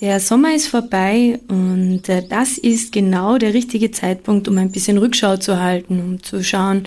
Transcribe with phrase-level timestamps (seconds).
[0.00, 4.96] Der Sommer ist vorbei und äh, das ist genau der richtige Zeitpunkt, um ein bisschen
[4.96, 6.84] Rückschau zu halten, um zu schauen,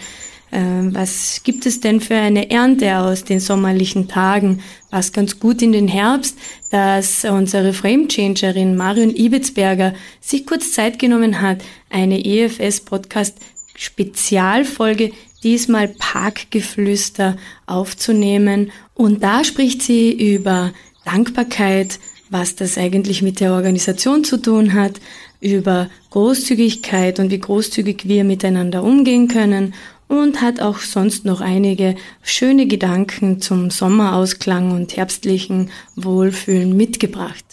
[0.49, 4.63] äh, was gibt es denn für eine Ernte aus den sommerlichen Tagen.
[4.89, 6.39] Passt ganz gut in den Herbst,
[6.71, 13.37] dass unsere Framechangerin Marion Ibitzberger sich kurz Zeit genommen hat, eine EFS-Podcast
[13.75, 15.11] Spezialfolge,
[15.43, 17.37] diesmal Parkgeflüster
[17.67, 18.71] aufzunehmen.
[18.95, 20.73] Und da spricht sie über
[21.05, 21.99] Dankbarkeit,
[22.33, 24.99] was das eigentlich mit der Organisation zu tun hat,
[25.39, 29.73] über Großzügigkeit und wie großzügig wir miteinander umgehen können
[30.07, 37.45] und hat auch sonst noch einige schöne Gedanken zum Sommerausklang und herbstlichen Wohlfühlen mitgebracht.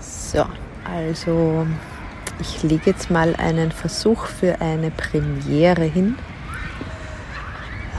[0.00, 0.44] So,
[0.84, 1.66] also
[2.40, 6.16] ich lege jetzt mal einen Versuch für eine Premiere hin.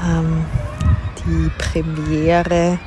[0.06, 0.46] Ähm,
[1.26, 2.80] die Premiere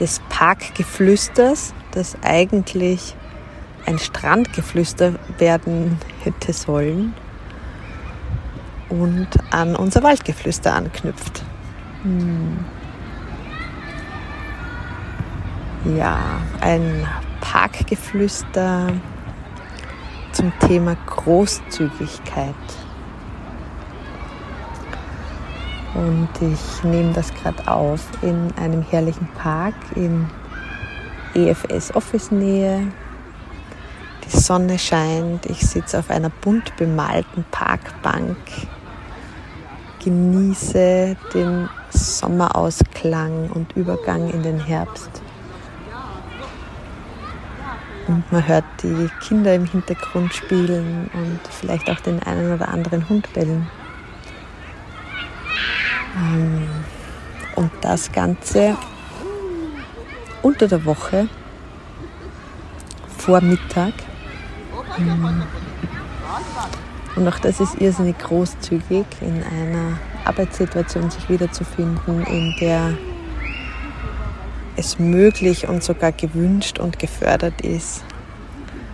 [0.00, 3.16] des Parkgeflüsters, das eigentlich
[3.86, 7.14] ein Strandgeflüster werden hätte sollen
[8.88, 11.42] und an unser Waldgeflüster anknüpft.
[12.02, 12.64] Hm.
[15.96, 16.18] Ja,
[16.60, 17.06] ein
[17.40, 18.88] Parkgeflüster
[20.32, 22.54] zum Thema Großzügigkeit.
[25.96, 30.28] Und ich nehme das gerade auf in einem herrlichen Park in
[31.34, 32.88] EFS Office Nähe.
[34.24, 38.36] Die Sonne scheint, ich sitze auf einer bunt bemalten Parkbank,
[40.04, 45.22] genieße den Sommerausklang und Übergang in den Herbst.
[48.06, 53.08] Und man hört die Kinder im Hintergrund spielen und vielleicht auch den einen oder anderen
[53.08, 53.66] Hund bellen.
[56.16, 56.68] Ähm,
[57.56, 58.76] und das Ganze
[60.42, 61.28] unter der Woche
[63.18, 63.92] vor Mittag.
[64.98, 65.42] Mm.
[67.16, 72.92] Und auch das ist irrsinnig großzügig, in einer Arbeitssituation sich wiederzufinden, in der
[74.76, 78.04] es möglich und sogar gewünscht und gefördert ist,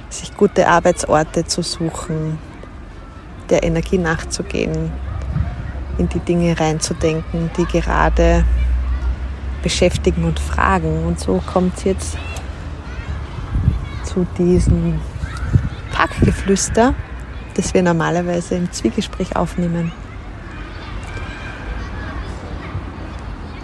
[0.09, 2.38] sich gute Arbeitsorte zu suchen,
[3.50, 4.93] der Energie nachzugehen,
[5.98, 8.44] in die Dinge reinzudenken, die gerade
[9.62, 11.04] beschäftigen und fragen.
[11.04, 12.19] Und so kommt es jetzt
[14.04, 15.00] zu diesem
[15.92, 16.94] Parkgeflüster,
[17.54, 19.92] das wir normalerweise im Zwiegespräch aufnehmen.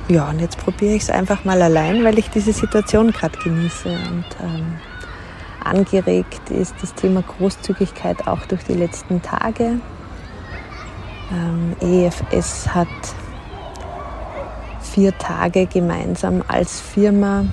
[0.08, 3.90] Ja, und jetzt probiere ich es einfach mal allein, weil ich diese Situation gerade genieße.
[3.90, 4.76] Und ähm,
[5.62, 9.80] angeregt ist das Thema Großzügigkeit auch durch die letzten Tage.
[11.30, 12.88] Ähm, EFS hat
[14.80, 17.44] vier Tage gemeinsam als Firma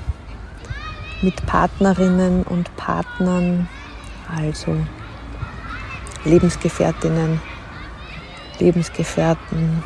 [1.21, 3.67] mit Partnerinnen und Partnern,
[4.33, 4.75] also
[6.23, 7.41] Lebensgefährtinnen,
[8.59, 9.83] Lebensgefährten,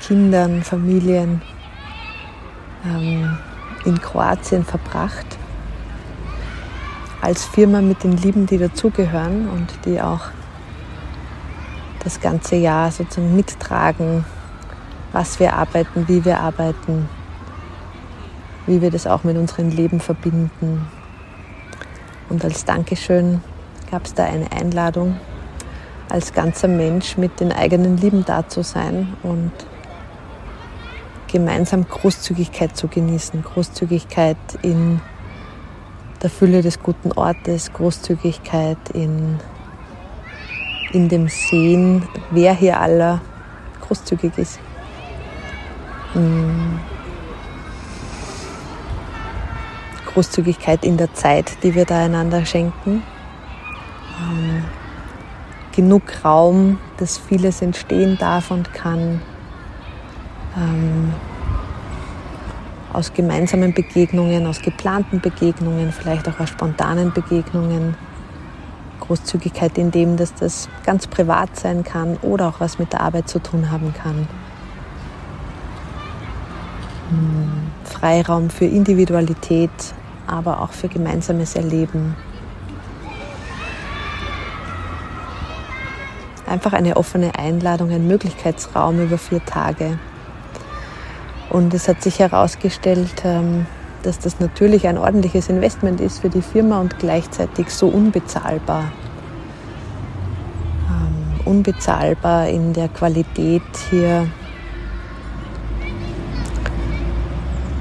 [0.00, 1.42] Kindern, Familien
[2.84, 3.38] ähm,
[3.84, 5.26] in Kroatien verbracht.
[7.22, 10.30] Als Firma mit den Lieben, die dazugehören und die auch
[12.02, 14.24] das ganze Jahr sozusagen mittragen,
[15.12, 17.08] was wir arbeiten, wie wir arbeiten,
[18.66, 20.86] wie wir das auch mit unserem Leben verbinden.
[22.28, 23.42] Und als Dankeschön
[23.90, 25.16] gab es da eine Einladung,
[26.08, 29.52] als ganzer Mensch mit den eigenen Lieben da zu sein und
[31.30, 33.42] gemeinsam Großzügigkeit zu genießen.
[33.42, 35.00] Großzügigkeit in
[36.22, 39.38] der Fülle des guten Ortes, Großzügigkeit in
[40.92, 43.20] in dem Sehen, wer hier aller
[43.80, 44.58] großzügig ist.
[46.12, 46.80] Hm.
[50.06, 53.02] Großzügigkeit in der Zeit, die wir da einander schenken.
[54.18, 54.64] Ähm,
[55.72, 59.22] genug Raum, dass vieles entstehen darf und kann.
[60.56, 61.14] Ähm,
[62.92, 67.94] aus gemeinsamen Begegnungen, aus geplanten Begegnungen, vielleicht auch aus spontanen Begegnungen.
[69.10, 73.28] Großzügigkeit in dem, dass das ganz privat sein kann oder auch was mit der Arbeit
[73.28, 74.28] zu tun haben kann.
[77.08, 79.72] Hm, Freiraum für Individualität,
[80.28, 82.14] aber auch für gemeinsames Erleben.
[86.46, 89.98] Einfach eine offene Einladung, ein Möglichkeitsraum über vier Tage.
[91.48, 93.66] Und es hat sich herausgestellt, ähm,
[94.04, 98.92] dass das natürlich ein ordentliches Investment ist für die Firma und gleichzeitig so unbezahlbar.
[101.44, 104.26] Unbezahlbar in der Qualität hier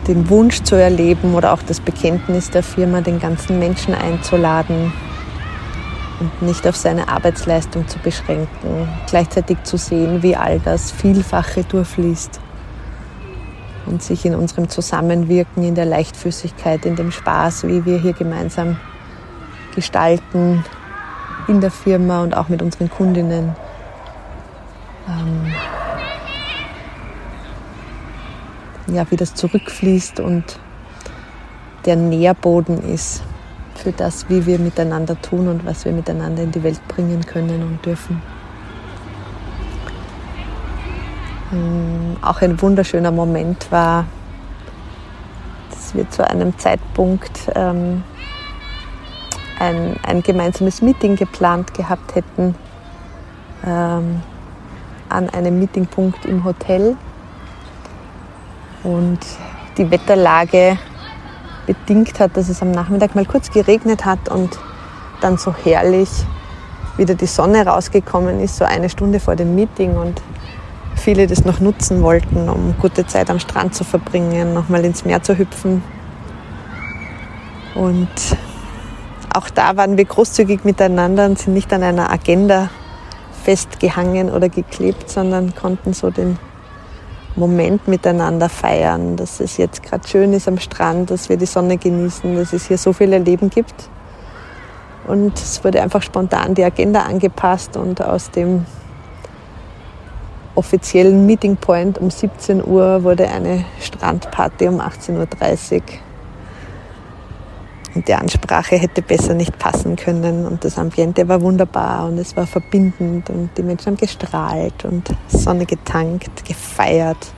[0.07, 4.91] den Wunsch zu erleben oder auch das Bekenntnis der Firma, den ganzen Menschen einzuladen
[6.19, 12.39] und nicht auf seine Arbeitsleistung zu beschränken, gleichzeitig zu sehen, wie all das Vielfache durchfließt
[13.85, 18.77] und sich in unserem Zusammenwirken, in der Leichtfüßigkeit, in dem Spaß, wie wir hier gemeinsam
[19.75, 20.63] gestalten
[21.49, 23.55] in der Firma und auch mit unseren Kundinnen.
[25.07, 25.53] Ähm,
[28.93, 30.59] ja, wie das zurückfließt und
[31.85, 33.23] der Nährboden ist
[33.75, 37.63] für das, wie wir miteinander tun und was wir miteinander in die Welt bringen können
[37.63, 38.21] und dürfen.
[41.51, 44.05] Ähm, auch ein wunderschöner Moment war,
[45.71, 48.03] dass wir zu einem Zeitpunkt ähm,
[49.59, 52.55] ein, ein, gemeinsames Meeting geplant gehabt hätten
[53.65, 54.21] ähm,
[55.09, 56.95] an einem Meetingpunkt im Hotel
[58.83, 59.19] und
[59.77, 60.77] die Wetterlage
[61.65, 64.57] bedingt hat, dass es am Nachmittag mal kurz geregnet hat und
[65.21, 66.09] dann so herrlich
[66.97, 70.21] wieder die Sonne rausgekommen ist, so eine Stunde vor dem Meeting und
[70.95, 75.23] viele das noch nutzen wollten, um gute Zeit am Strand zu verbringen, nochmal ins Meer
[75.23, 75.81] zu hüpfen.
[77.73, 78.09] Und
[79.33, 82.69] auch da waren wir großzügig miteinander und sind nicht an einer Agenda
[83.43, 86.37] festgehangen oder geklebt, sondern konnten so den
[87.35, 91.77] Moment miteinander feiern, dass es jetzt gerade schön ist am Strand, dass wir die Sonne
[91.77, 93.89] genießen, dass es hier so viele Leben gibt.
[95.07, 98.65] Und es wurde einfach spontan die Agenda angepasst und aus dem
[100.55, 105.81] offiziellen Meeting Point um 17 Uhr wurde eine Strandparty um 18.30 Uhr.
[107.95, 112.35] Und die Ansprache hätte besser nicht passen können und das Ambiente war wunderbar und es
[112.37, 117.33] war verbindend und die Menschen haben gestrahlt und Sonne getankt, gefeiert.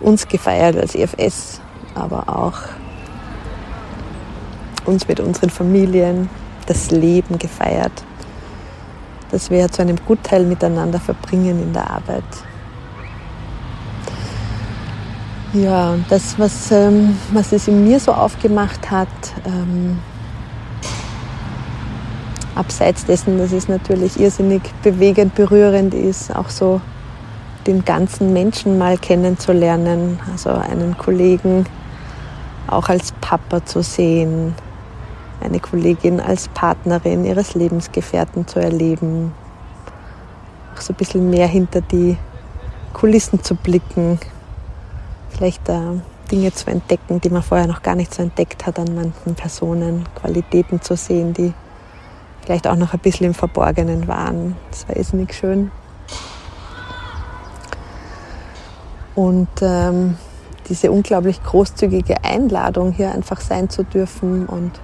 [0.00, 1.60] Uns gefeiert als EFS,
[1.94, 2.58] aber auch
[4.86, 6.28] uns mit unseren Familien,
[6.66, 7.92] das Leben gefeiert,
[9.30, 12.24] das wir zu einem Gutteil miteinander verbringen in der Arbeit.
[15.54, 19.08] Ja, das, was, ähm, was es in mir so aufgemacht hat,
[19.44, 19.98] ähm,
[22.54, 26.80] abseits dessen, dass es natürlich irrsinnig bewegend, berührend ist, auch so
[27.66, 31.66] den ganzen Menschen mal kennenzulernen, also einen Kollegen
[32.66, 34.54] auch als Papa zu sehen,
[35.42, 39.32] eine Kollegin als Partnerin ihres Lebensgefährten zu erleben,
[40.74, 42.16] auch so ein bisschen mehr hinter die
[42.94, 44.18] Kulissen zu blicken,
[45.32, 45.80] vielleicht äh,
[46.30, 50.06] Dinge zu entdecken, die man vorher noch gar nicht so entdeckt hat an manchen Personen,
[50.14, 51.52] Qualitäten zu sehen, die
[52.44, 54.56] vielleicht auch noch ein bisschen im Verborgenen waren.
[54.70, 55.70] Das war irrsinnig schön.
[59.14, 60.16] Und ähm,
[60.68, 64.80] diese unglaublich großzügige Einladung, hier einfach sein zu dürfen und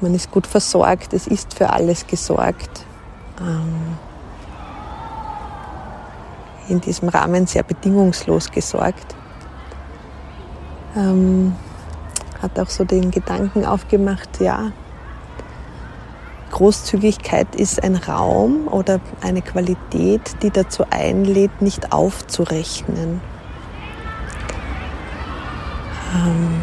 [0.00, 2.86] man ist gut versorgt, es ist für alles gesorgt.
[3.38, 3.98] Ähm,
[6.68, 9.16] in diesem Rahmen sehr bedingungslos gesorgt
[10.96, 11.54] ähm,
[12.42, 14.72] hat auch so den Gedanken aufgemacht, ja,
[16.50, 23.20] Großzügigkeit ist ein Raum oder eine Qualität, die dazu einlädt, nicht aufzurechnen.
[26.14, 26.60] Ähm,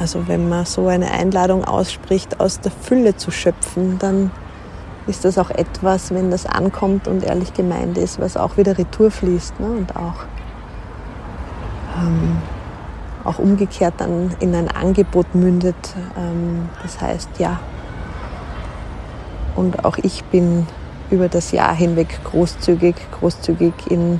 [0.00, 4.30] also wenn man so eine Einladung ausspricht, aus der Fülle zu schöpfen, dann
[5.06, 9.10] ist das auch etwas, wenn das ankommt und ehrlich gemeint ist, was auch wieder retour
[9.10, 9.66] fließt ne?
[9.66, 10.24] und auch
[11.98, 12.38] ähm,
[13.28, 15.76] auch umgekehrt dann in ein Angebot mündet.
[16.16, 17.60] Ähm, das heißt, ja,
[19.54, 20.66] und auch ich bin
[21.10, 24.18] über das Jahr hinweg großzügig, großzügig in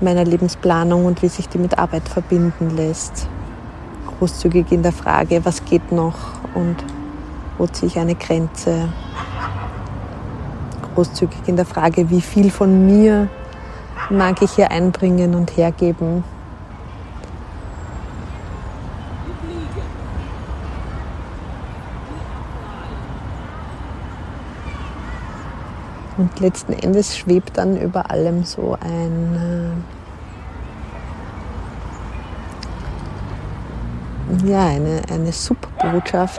[0.00, 3.28] meiner Lebensplanung und wie sich die mit Arbeit verbinden lässt.
[4.18, 6.16] Großzügig in der Frage, was geht noch
[6.54, 6.76] und
[7.58, 8.88] wo ziehe ich eine Grenze.
[10.94, 13.28] Großzügig in der Frage, wie viel von mir
[14.08, 16.24] mag ich hier einbringen und hergeben
[26.22, 29.74] Und letzten Endes schwebt dann über allem so ein,
[34.30, 36.38] äh, ja, eine, eine Subbotschaft,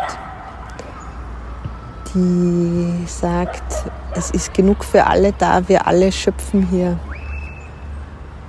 [2.16, 6.98] die sagt, es ist genug für alle da, wir alle schöpfen hier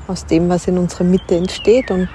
[0.07, 2.09] aus dem, was in unserer Mitte entsteht und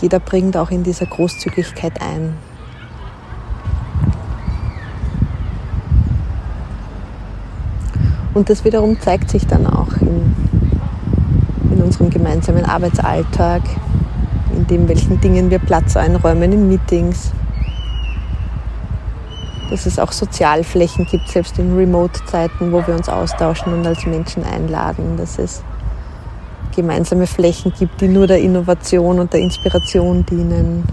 [0.00, 2.36] jeder bringt auch in dieser Großzügigkeit ein.
[8.38, 10.32] Und das wiederum zeigt sich dann auch in,
[11.72, 13.62] in unserem gemeinsamen Arbeitsalltag,
[14.54, 17.32] in dem, welchen Dingen wir Platz einräumen in Meetings.
[19.70, 24.44] Dass es auch Sozialflächen gibt, selbst in Remote-Zeiten, wo wir uns austauschen und als Menschen
[24.44, 25.16] einladen.
[25.16, 25.64] Dass es
[26.76, 30.84] gemeinsame Flächen gibt, die nur der Innovation und der Inspiration dienen.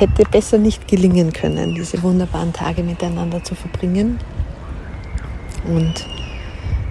[0.00, 4.18] Es hätte besser nicht gelingen können, diese wunderbaren Tage miteinander zu verbringen
[5.66, 6.06] und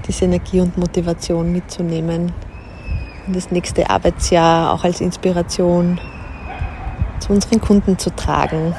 [0.07, 2.31] diese Energie und Motivation mitzunehmen
[3.25, 5.99] in das nächste Arbeitsjahr auch als Inspiration
[7.19, 8.75] zu unseren Kunden zu tragen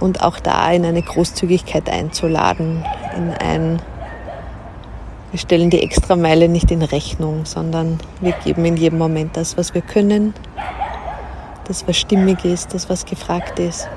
[0.00, 2.82] und auch da in eine Großzügigkeit einzuladen,
[3.14, 3.82] in ein
[5.30, 9.74] wir stellen die Extrameile nicht in Rechnung, sondern wir geben in jedem Moment das, was
[9.74, 10.32] wir können,
[11.68, 13.88] das, was stimmig ist, das, was gefragt ist.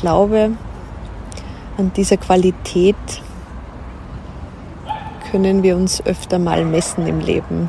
[0.00, 0.52] glaube,
[1.76, 2.96] an dieser Qualität
[5.30, 7.68] können wir uns öfter mal messen im Leben,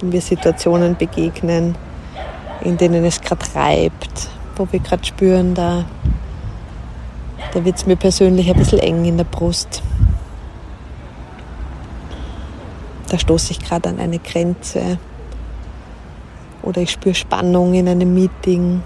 [0.00, 1.74] wenn wir Situationen begegnen,
[2.62, 5.84] in denen es gerade reibt, wo wir gerade spüren, da,
[7.52, 9.82] da wird es mir persönlich ein bisschen eng in der Brust.
[13.08, 14.98] Da stoße ich gerade an eine Grenze
[16.62, 18.82] oder ich spüre Spannung in einem Meeting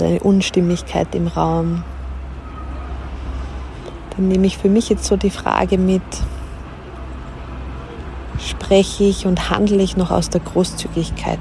[0.00, 1.84] eine Unstimmigkeit im Raum.
[4.16, 6.02] Dann nehme ich für mich jetzt so die Frage mit,
[8.38, 11.38] spreche ich und handle ich noch aus der Großzügigkeit?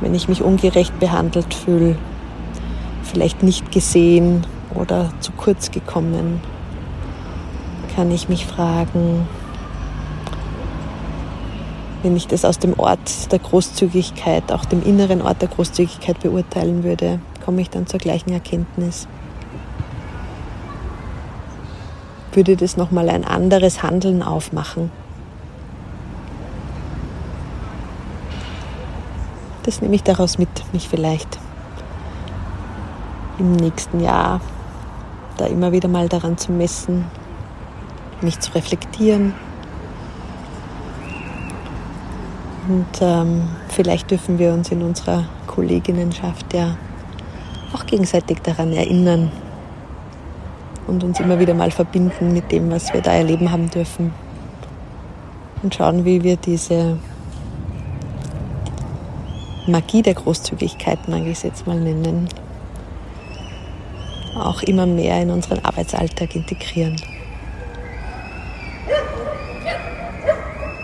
[0.00, 1.96] Wenn ich mich ungerecht behandelt fühle,
[3.12, 6.40] vielleicht nicht gesehen oder zu kurz gekommen,
[7.94, 9.28] kann ich mich fragen,
[12.02, 16.84] wenn ich das aus dem Ort der Großzügigkeit, auch dem inneren Ort der Großzügigkeit beurteilen
[16.84, 19.06] würde, komme ich dann zur gleichen Erkenntnis.
[22.32, 24.90] Würde das nochmal ein anderes Handeln aufmachen?
[29.64, 31.38] Das nehme ich daraus mit, mich vielleicht
[33.42, 34.40] im nächsten Jahr
[35.36, 37.04] da immer wieder mal daran zu messen,
[38.22, 39.34] mich zu reflektieren,
[42.68, 46.76] Und ähm, vielleicht dürfen wir uns in unserer Kolleginnenschaft ja
[47.72, 49.32] auch gegenseitig daran erinnern
[50.86, 54.12] und uns immer wieder mal verbinden mit dem, was wir da erleben haben dürfen.
[55.62, 56.98] Und schauen, wie wir diese
[59.66, 62.28] Magie der Großzügigkeit, mag ich es jetzt mal nennen,
[64.34, 66.96] auch immer mehr in unseren Arbeitsalltag integrieren.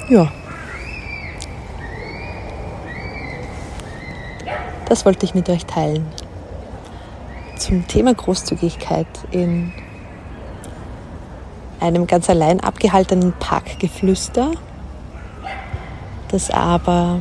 [0.09, 0.31] Ja.
[4.89, 6.07] Das wollte ich mit euch teilen.
[7.57, 9.73] Zum Thema Großzügigkeit in
[11.81, 14.53] einem ganz allein abgehaltenen Parkgeflüster,
[16.29, 17.21] das aber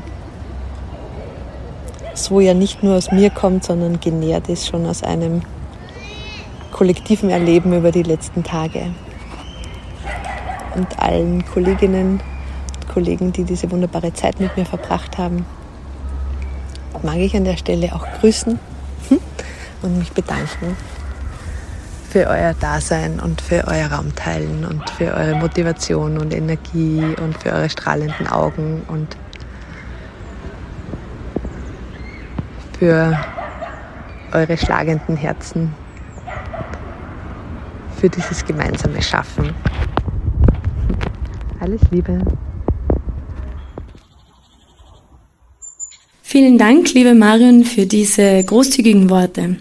[2.13, 5.41] so ja nicht nur aus mir kommt, sondern genährt ist schon aus einem
[6.77, 8.91] kollektiven Erleben über die letzten Tage.
[10.75, 12.19] Und allen Kolleginnen
[12.75, 15.47] und Kollegen, die diese wunderbare Zeit mit mir verbracht haben,
[17.01, 18.59] mag ich an der Stelle auch grüßen
[19.81, 20.77] und mich bedanken
[22.11, 27.53] für euer Dasein und für euer Raumteilen und für eure Motivation und Energie und für
[27.53, 29.17] eure strahlenden Augen und
[32.77, 33.17] für
[34.31, 35.73] eure schlagenden Herzen,
[37.99, 39.53] für dieses gemeinsame Schaffen.
[41.59, 42.21] Alles Liebe.
[46.21, 49.57] Vielen Dank, liebe Marion, für diese großzügigen Worte.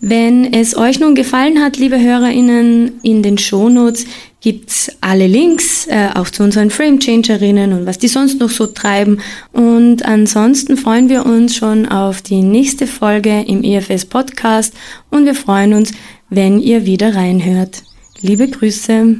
[0.00, 4.06] Wenn es euch nun gefallen hat, liebe HörerInnen, in den Shownotes
[4.40, 9.20] gibt's alle Links, äh, auch zu unseren Framechangerinnen und was die sonst noch so treiben.
[9.52, 14.72] Und ansonsten freuen wir uns schon auf die nächste Folge im EFS Podcast
[15.10, 15.92] und wir freuen uns,
[16.30, 17.82] wenn ihr wieder reinhört.
[18.20, 19.16] Liebe Grüße.